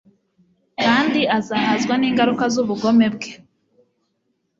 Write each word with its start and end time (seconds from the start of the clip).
kandi 0.83 1.19
azahazwa 1.37 1.93
n’ingaruka 1.97 2.43
z’ubugome 2.53 3.07
bwe 3.15 3.31